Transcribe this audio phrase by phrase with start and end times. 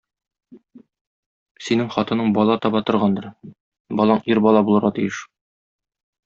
[1.65, 3.27] Синең хатының бала таба торгандыр,
[4.01, 5.21] балаң ир бала булырга тиеш.